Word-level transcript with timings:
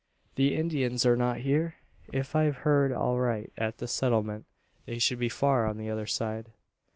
The 0.33 0.55
Indians 0.55 1.05
are 1.05 1.15
not 1.15 1.41
here? 1.41 1.75
If 2.11 2.35
I've 2.35 2.55
heard 2.65 2.91
aright 2.91 3.53
at 3.55 3.77
the 3.77 3.87
Settlement, 3.87 4.45
they 4.87 4.97
should 4.97 5.19
be 5.19 5.29
far 5.29 5.67
on 5.67 5.77
the 5.77 5.91
other 5.91 6.07
side." 6.07 6.51